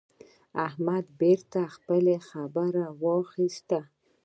[0.67, 3.79] احمد بېرته خپله خبره واخيسته.